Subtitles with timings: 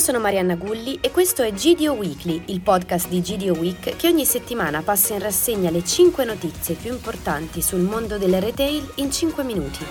[0.00, 4.24] sono Marianna Gulli e questo è GDO Weekly, il podcast di GDO Week che ogni
[4.24, 9.44] settimana passa in rassegna le 5 notizie più importanti sul mondo del retail in 5
[9.44, 9.84] minuti.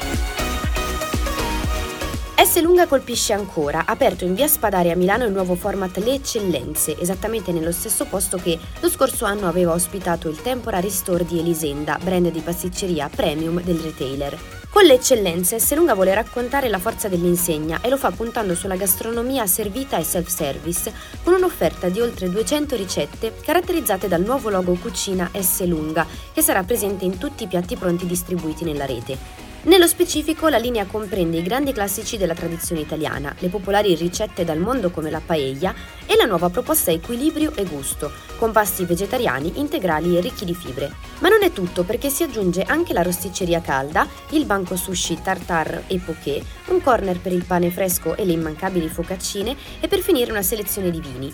[2.35, 2.61] S.
[2.61, 7.51] Lunga colpisce ancora, aperto in via Spadari a Milano il nuovo format Le Eccellenze, esattamente
[7.51, 12.29] nello stesso posto che lo scorso anno aveva ospitato il Temporary Store di Elisenda, brand
[12.29, 14.62] di pasticceria premium del retailer.
[14.73, 19.45] Con le eccellenze, Esselunga vuole raccontare la forza dell'insegna e lo fa puntando sulla gastronomia
[19.45, 20.91] servita e self-service
[21.21, 27.05] con un'offerta di oltre 200 ricette caratterizzate dal nuovo logo cucina Esselunga che sarà presente
[27.05, 29.42] in tutti i piatti pronti distribuiti nella rete.
[29.65, 34.59] Nello specifico la linea comprende i grandi classici della tradizione italiana, le popolari ricette dal
[34.59, 35.73] mondo come la paella
[36.05, 40.93] e la nuova proposta equilibrio e gusto, con pasti vegetariani, integrali e ricchi di fibre.
[41.19, 45.83] Ma non è tutto perché si aggiunge anche la rosticceria calda, il banco sushi tartar
[45.87, 50.31] e poké, un corner per il pane fresco e le immancabili focaccine e per finire
[50.31, 51.33] una selezione di vini.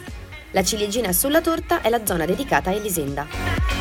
[0.51, 3.78] La ciliegina sulla torta è la zona dedicata a Elisenda.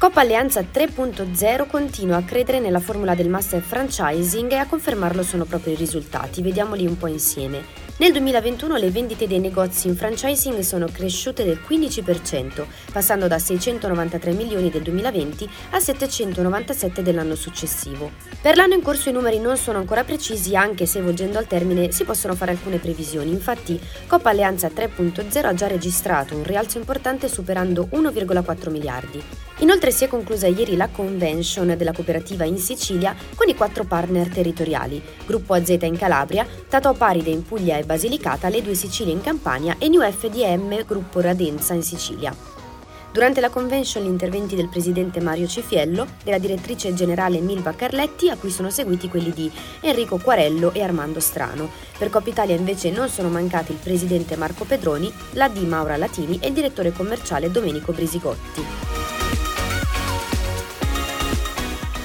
[0.00, 5.44] Coppa Alleanza 3.0 continua a credere nella formula del master franchising e a confermarlo sono
[5.44, 6.40] proprio i risultati.
[6.40, 7.62] Vediamoli un po' insieme.
[7.98, 14.32] Nel 2021 le vendite dei negozi in franchising sono cresciute del 15%, passando da 693
[14.32, 18.10] milioni del 2020 a 797 dell'anno successivo.
[18.40, 21.92] Per l'anno in corso i numeri non sono ancora precisi, anche se volgendo al termine
[21.92, 23.32] si possono fare alcune previsioni.
[23.32, 29.22] Infatti, Coppa Alleanza 3.0 ha già registrato un rialzo importante superando 1,4 miliardi.
[29.60, 34.28] Inoltre si è conclusa ieri la convention della cooperativa in Sicilia con i quattro partner
[34.28, 39.20] territoriali, Gruppo AZ in Calabria, Tato Paride in Puglia e Basilicata, le due Sicilie in
[39.20, 42.34] Campania e New FDM Gruppo Radenza in Sicilia.
[43.12, 48.36] Durante la convention gli interventi del presidente Mario Cifiello, della direttrice generale Milva Carletti, a
[48.36, 49.50] cui sono seguiti quelli di
[49.80, 51.68] Enrico Quarello e Armando Strano.
[51.98, 56.38] Per Coppa Italia invece non sono mancati il presidente Marco Pedroni, la D Maura Latini
[56.40, 58.99] e il direttore commerciale Domenico Brisigotti.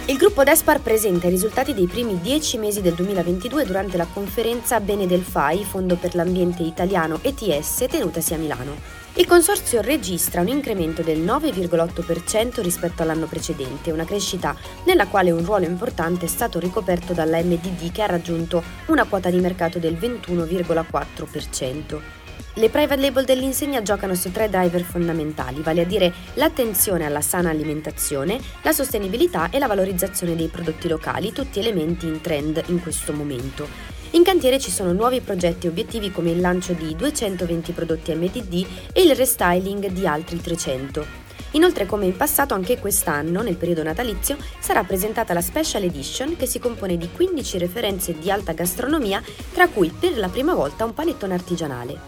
[0.07, 4.79] Il gruppo Despar presenta i risultati dei primi dieci mesi del 2022 durante la conferenza
[4.79, 8.75] Bene del FAI, Fondo per l'Ambiente Italiano ETS, tenutasi a Milano.
[9.15, 15.43] Il consorzio registra un incremento del 9,8% rispetto all'anno precedente, una crescita nella quale un
[15.43, 19.95] ruolo importante è stato ricoperto dalla MDD che ha raggiunto una quota di mercato del
[19.95, 22.24] 21,4%.
[22.57, 27.49] Le private label dell'insegna giocano su tre driver fondamentali, vale a dire l'attenzione alla sana
[27.49, 33.11] alimentazione, la sostenibilità e la valorizzazione dei prodotti locali, tutti elementi in trend in questo
[33.11, 33.67] momento.
[34.11, 38.65] In cantiere ci sono nuovi progetti e obiettivi come il lancio di 220 prodotti MDD
[38.93, 41.24] e il restyling di altri 300.
[41.55, 46.45] Inoltre, come in passato, anche quest'anno, nel periodo natalizio, sarà presentata la Special Edition che
[46.47, 49.23] si compone di 15 referenze di alta gastronomia,
[49.53, 51.99] tra cui per la prima volta un panettone artigianale.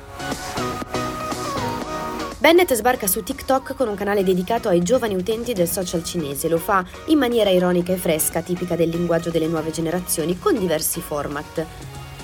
[2.39, 6.49] Bennett sbarca su TikTok con un canale dedicato ai giovani utenti del social cinese.
[6.49, 10.99] Lo fa in maniera ironica e fresca, tipica del linguaggio delle nuove generazioni, con diversi
[10.99, 11.65] format.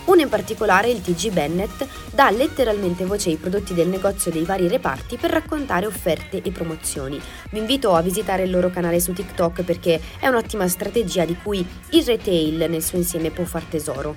[0.06, 4.68] Uno in particolare, il TG Bennett, dà letteralmente voce ai prodotti del negozio dei vari
[4.68, 7.19] reparti per raccontare offerte e promozioni.
[7.52, 11.66] Vi invito a visitare il loro canale su TikTok perché è un'ottima strategia di cui
[11.92, 14.16] il retail nel suo insieme può far tesoro.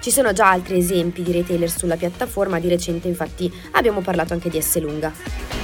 [0.00, 4.50] Ci sono già altri esempi di retailer sulla piattaforma, di recente infatti abbiamo parlato anche
[4.50, 5.63] di Esselunga.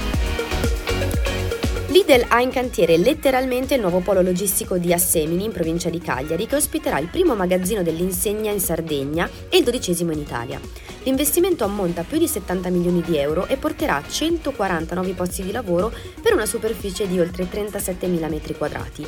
[2.11, 6.45] Lidl ha in cantiere letteralmente il nuovo polo logistico di Assemini in provincia di Cagliari
[6.45, 10.59] che ospiterà il primo magazzino dell'insegna in Sardegna e il dodicesimo in Italia.
[11.03, 15.41] L'investimento ammonta a più di 70 milioni di euro e porterà a 140 nuovi posti
[15.41, 19.07] di lavoro per una superficie di oltre 37 mila metri quadrati.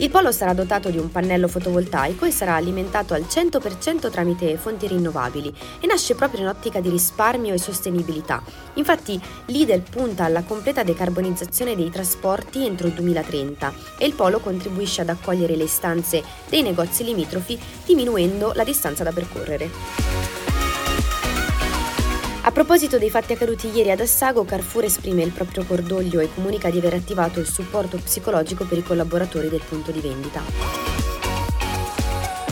[0.00, 4.86] Il polo sarà dotato di un pannello fotovoltaico e sarà alimentato al 100% tramite fonti
[4.86, 8.42] rinnovabili e nasce proprio in ottica di risparmio e sostenibilità.
[8.74, 15.02] Infatti l'IDEL punta alla completa decarbonizzazione dei trasporti entro il 2030 e il polo contribuisce
[15.02, 20.39] ad accogliere le istanze dei negozi limitrofi diminuendo la distanza da percorrere.
[22.60, 26.76] Proposito dei fatti accaduti ieri ad Assago, Carrefour esprime il proprio cordoglio e comunica di
[26.76, 30.42] aver attivato il supporto psicologico per i collaboratori del punto di vendita.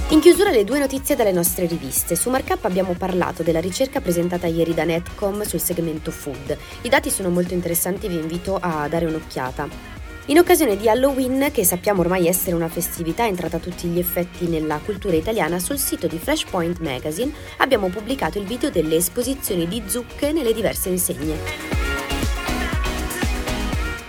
[0.08, 2.16] In chiusura le due notizie dalle nostre riviste.
[2.16, 6.56] Su Markup abbiamo parlato della ricerca presentata ieri da Netcom sul segmento food.
[6.80, 9.97] I dati sono molto interessanti vi invito a dare un'occhiata.
[10.28, 14.46] In occasione di Halloween, che sappiamo ormai essere una festività entrata a tutti gli effetti
[14.46, 19.82] nella cultura italiana, sul sito di Flashpoint Magazine abbiamo pubblicato il video delle esposizioni di
[19.86, 21.34] zucche nelle diverse insegne.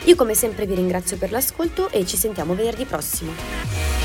[0.04, 3.99] Io come sempre vi ringrazio per l'ascolto e ci sentiamo venerdì prossimo.